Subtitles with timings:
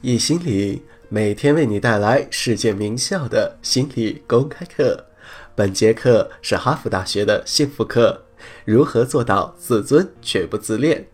[0.00, 5.06] 易心理每天为你带来世界名校的心理公开课。
[5.54, 8.20] 本节课是哈佛大学的幸福课，
[8.64, 11.06] 如何做到自尊却不自恋？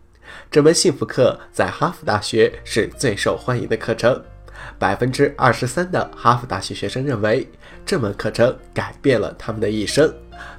[0.51, 4.21] 这门幸福课在哈佛大学是最受欢迎的课程。
[4.79, 7.49] 百分之二十三的哈佛大学学生认为
[7.85, 10.13] 这门课程改变了他们的一生。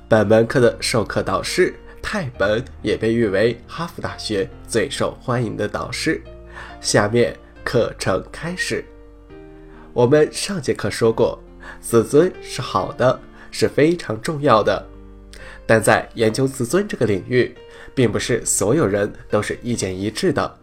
[0.08, 6.22] 本门课的授课导师泰本也被誉为哈佛大学最受欢迎的导师。
[6.80, 7.36] 下面。
[7.72, 8.84] 课程开始。
[9.94, 11.42] 我们上节课说过，
[11.80, 13.18] 自尊是好的，
[13.50, 14.86] 是非常重要的。
[15.66, 17.56] 但在研究自尊这个领域，
[17.96, 20.60] 并不是所有人都是意见一致的。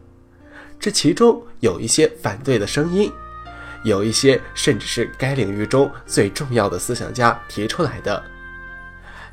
[0.78, 3.10] 这其中有一些反对的声音，
[3.84, 8.22] 有一些甚至是该领域中最重要的思想家提出来的。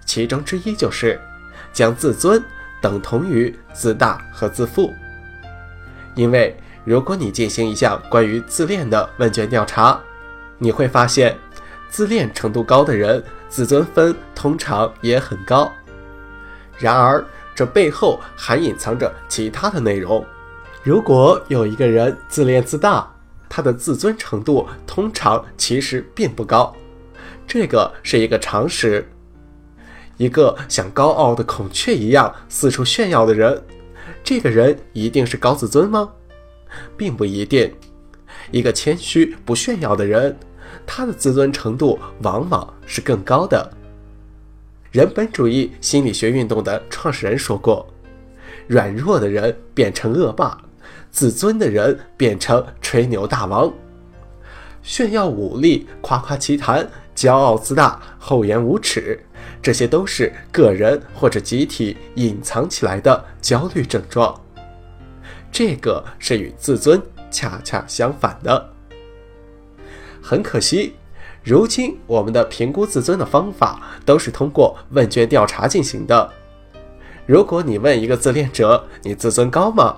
[0.05, 1.19] 其中之一就是
[1.73, 2.41] 将自尊
[2.81, 4.93] 等同于自大和自负，
[6.15, 6.57] 因为。
[6.85, 9.99] 如果你进行一项关于自恋的问卷调查，
[10.59, 11.35] 你会发现，
[11.89, 15.71] 自恋程度高的人自尊分通常也很高。
[16.77, 17.25] 然而，
[17.55, 20.23] 这背后还隐藏着其他的内容。
[20.83, 23.11] 如果有一个人自恋自大，
[23.49, 26.75] 他的自尊程度通常其实并不高，
[27.47, 29.09] 这个是一个常识。
[30.17, 33.63] 一个像高傲的孔雀一样四处炫耀的人，
[34.23, 36.11] 这个人一定是高自尊吗？
[36.97, 37.73] 并不一定，
[38.51, 40.37] 一个谦虚不炫耀的人，
[40.85, 43.71] 他的自尊程度往往是更高的。
[44.91, 47.85] 人本主义心理学运动的创始人说过
[48.67, 50.57] ：“软弱的人变成恶霸，
[51.11, 53.73] 自尊的人变成吹牛大王。
[54.81, 59.19] 炫耀武力、夸夸其谈、骄傲自大、厚颜无耻，
[59.61, 64.39] 这些都是个人或者集体隐藏起来的焦虑症状。”
[65.57, 68.71] 这个是与自尊恰恰相反的。
[70.21, 70.97] 很可惜，
[71.45, 76.29] 如今我们的评估自尊的方法都是通过问卷调查进行的。
[77.25, 79.95] 如果你问一个自恋者：“你自尊高吗？”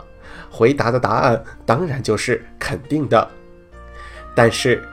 [0.51, 3.27] 回答的答案当然就是肯定的。
[4.35, 4.87] 但是，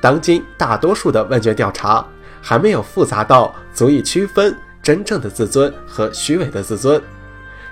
[0.00, 2.04] 当今大多数的问卷调查
[2.42, 7.00] 还没有复杂到足以区分真正的自尊和虚伪的自尊。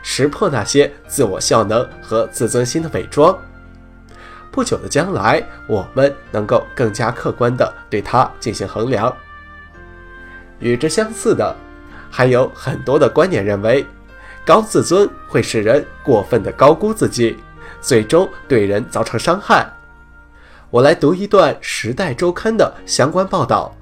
[0.09, 3.37] 识破那些自我效能和自尊心的伪装。
[4.53, 9.13] 不久的将来，我们能够更加客观地对它进行衡量。
[10.61, 11.55] 与之相似的，
[12.09, 13.85] 还有很多的观点认为，
[14.47, 17.37] 高自尊会使人过分的高估自己，
[17.81, 19.69] 最终对人造成伤害。
[20.71, 23.75] 我来读一段《时代周刊》的相关报道。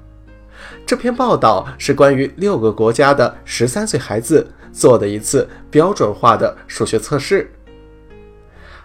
[0.87, 4.47] 这篇报道是关于六个国家的十三岁孩子。
[4.75, 7.49] 做的一次标准化的数学测试，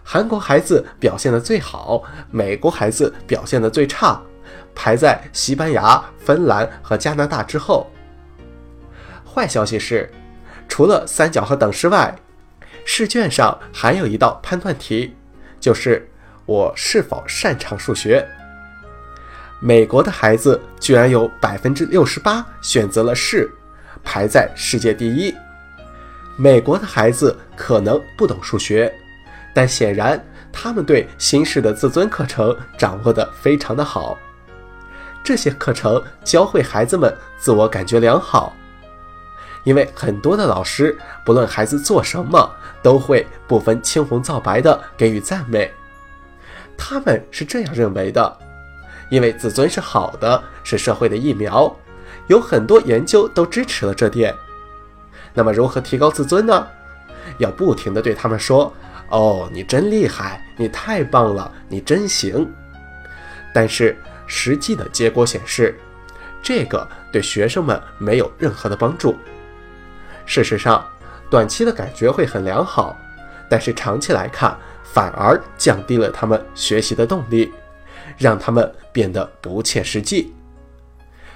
[0.05, 4.23] 韩国孩子表现的最好，美国孩子表现的最差，
[4.73, 7.91] 排在西班牙、芬兰和加拿大之后。
[9.27, 10.09] 坏消息是，
[10.69, 12.15] 除了三角和等式外，
[12.84, 15.17] 试卷上还有一道判断题，
[15.59, 16.09] 就是
[16.47, 18.25] 我是否擅长数学。
[19.59, 23.51] 美国的孩子居然有百分之六十八选择了是，
[24.05, 25.34] 排在世界第一。
[26.41, 28.91] 美国的孩子可能不懂数学，
[29.53, 30.19] 但显然
[30.51, 34.19] 他们对新式的自尊课程掌握得非常的好。
[35.23, 38.56] 这些课程教会孩子们自我感觉良好，
[39.65, 40.97] 因为很多的老师
[41.27, 42.51] 不论孩子做什么，
[42.83, 45.71] 都会不分青红皂白地给予赞美。
[46.75, 48.39] 他们是这样认为的，
[49.11, 51.77] 因为自尊是好的，是社会的疫苗，
[52.28, 54.34] 有很多研究都支持了这点。
[55.34, 56.66] 那么如何提高自尊呢？
[57.38, 58.72] 要不停地对他们说
[59.08, 62.50] ：“哦，你真厉害，你太棒了，你真行。”
[63.54, 63.96] 但是
[64.26, 65.78] 实际的结果显示，
[66.42, 69.16] 这个对学生们没有任何的帮助。
[70.26, 70.84] 事实上，
[71.30, 72.97] 短期的感觉会很良好，
[73.48, 77.52] 但是长期来看，反而降低了他们学习的动力，
[78.16, 80.34] 让他们变得不切实际。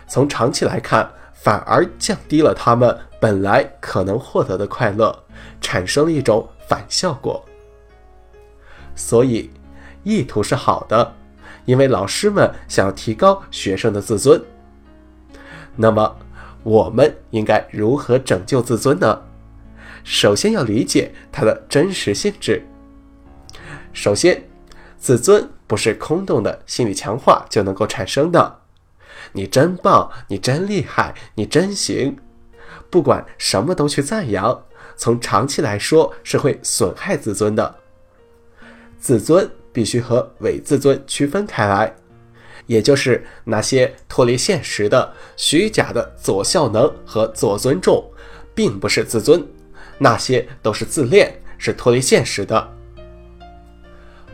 [0.08, 2.98] 从长期来看，反而降低了他们。
[3.24, 5.24] 本来可能获得的快乐，
[5.58, 7.42] 产生了一种反效果。
[8.94, 9.50] 所以，
[10.02, 11.14] 意图是好的，
[11.64, 14.38] 因为老师们想要提高学生的自尊。
[15.74, 16.18] 那么，
[16.64, 19.22] 我们应该如何拯救自尊呢？
[20.04, 22.62] 首先要理解它的真实性质。
[23.94, 24.46] 首先，
[24.98, 28.58] 自尊不是空洞的心理强化就能够产生的。
[29.32, 32.18] 你真棒，你真厉害，你真行。
[32.94, 37.74] 不管什么都去赞扬，从长期来说是会损害自尊的。
[39.00, 41.92] 自尊必须和伪自尊区分开来，
[42.66, 48.08] 也就是那些脱离现实的虚假的左效能和左尊重，
[48.54, 49.44] 并不是自尊，
[49.98, 52.72] 那些都是自恋，是脱离现实的。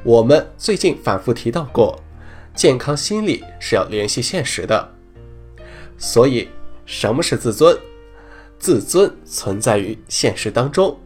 [0.03, 1.99] 我们最近反复提到过，
[2.55, 4.87] 健康心理是要联系现实的，
[5.97, 6.51] 所以
[6.85, 7.75] 什么是自尊？
[8.61, 10.97] 自尊存在于现实当中。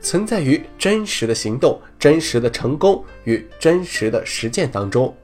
[0.00, 5.16] 存在于真实的行动、真实的成功与真实的实践当中，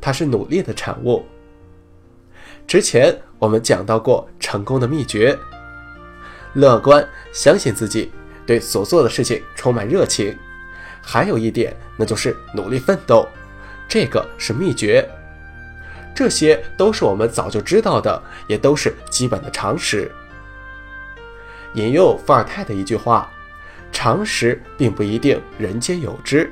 [0.00, 1.24] 它是努力的产物。
[2.66, 5.38] 之前我们讲到过成功的秘诀：
[6.54, 8.10] 乐观，相信自己，
[8.46, 10.36] 对所做的事情充满热情。
[11.02, 13.26] 还有一点，那就是努力奋斗，
[13.88, 15.08] 这个是秘诀。
[16.14, 20.10] 这些都是我们早就知道的，也都是基本的常识。
[21.74, 23.30] 引用伏尔泰的一句话。
[23.92, 26.48] 常识并不一定人皆有之。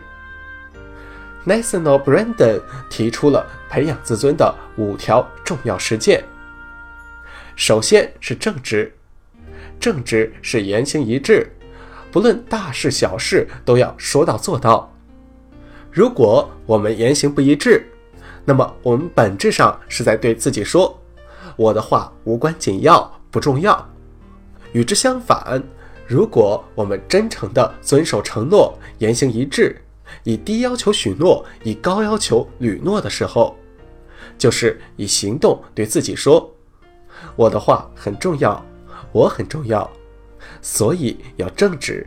[1.46, 2.60] National Branden
[2.90, 6.24] 提出了培养自尊的五条重要实践。
[7.54, 8.92] 首先是正直，
[9.78, 11.48] 正直是言行一致，
[12.10, 14.92] 不论大事小事都要说到做到。
[15.92, 17.88] 如果我们言行不一致，
[18.44, 21.00] 那么我们本质上是在对自己说
[21.54, 23.88] ：“我的话无关紧要，不重要。”
[24.72, 25.62] 与之相反。
[26.06, 29.80] 如果我们真诚地遵守承诺，言行一致，
[30.24, 33.56] 以低要求许诺，以高要求履诺的时候，
[34.38, 36.50] 就是以行动对自己说
[37.36, 38.64] ：“我的话很重要，
[39.12, 39.90] 我很重要。”
[40.62, 42.06] 所以要正直，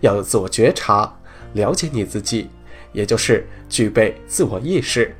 [0.00, 1.12] 要有自我觉察，
[1.54, 2.48] 了解你自己，
[2.92, 5.12] 也就是具备自我意识。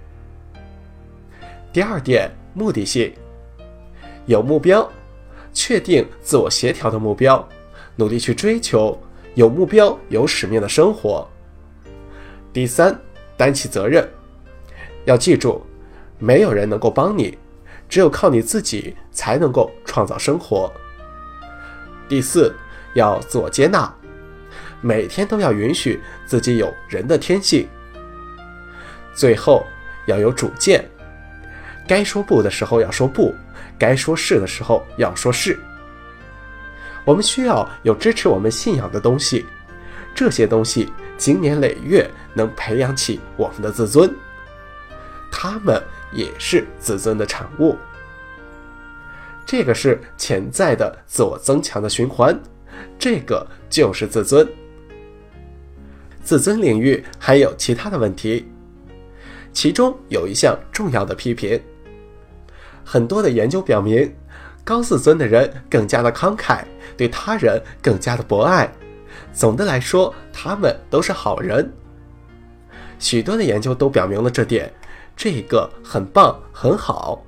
[1.72, 3.12] 第二点，目的性，
[4.26, 4.88] 有目标，
[5.56, 7.49] 确定自我协调的目标。
[7.97, 9.00] 努力去追求
[9.37, 11.26] 有目标、有使命的生活。
[12.53, 12.94] 第三，
[13.38, 14.06] 担起责任。
[15.06, 15.64] 要记住，
[16.19, 17.38] 没有人能够帮你，
[17.88, 20.70] 只有靠你自己才能够创造生活。
[22.06, 22.55] 第四，
[22.94, 23.91] 要自我接纳，
[24.82, 27.67] 每天都要允许自己有人的天性。
[29.14, 29.64] 最后，
[30.05, 30.87] 要有主见，
[31.88, 33.35] 该说不的时候要说不，
[33.78, 35.58] 该说是的时候要说是。
[37.05, 39.46] 我们需要有支持我们信仰的东西，
[40.14, 44.12] 这些东西经年累月能培养起我们的自尊，
[45.31, 45.81] 它们
[46.12, 47.76] 也是自尊的产物。
[49.44, 52.37] 这个是潜在的自我增强的循环，
[52.99, 54.44] 这个就是自尊。
[56.25, 58.44] 自尊领域还有其他的问题，
[59.52, 61.62] 其中有一项重要的批评，
[62.86, 64.14] 很多的研究表明。
[64.64, 66.64] 高自尊的人更加的慷慨，
[66.96, 68.68] 对他人更加的博爱。
[69.32, 71.72] 总的来说，他们都是好人。
[72.98, 74.72] 许多的研究都表明了这点，
[75.16, 77.24] 这个很棒很好。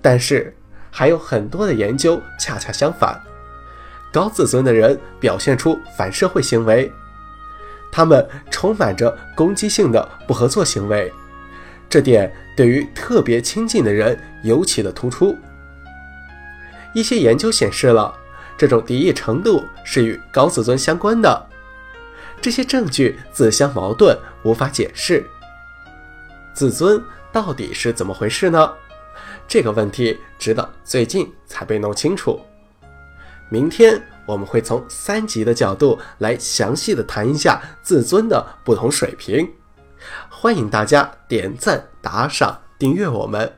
[0.00, 0.56] 但是
[0.90, 3.20] 还有很多的研究恰恰相反，
[4.10, 6.90] 高自尊的人表现出反社会行为，
[7.92, 11.12] 他们充满着攻击性的不合作行为，
[11.88, 15.36] 这点对于特别亲近的人尤其的突出。
[16.94, 18.14] 一些研究显示了
[18.56, 21.46] 这种敌意程度是与高自尊相关的，
[22.40, 25.24] 这些证据自相矛盾，无法解释。
[26.52, 27.00] 自尊
[27.32, 28.72] 到底是怎么回事呢？
[29.46, 32.40] 这个问题直到最近才被弄清楚。
[33.48, 39.48] 明天我们会从三级的角度来详细的谈一下自尊的不同水平。
[40.40, 43.57] 欢迎大家点赞、打赏、订阅我们。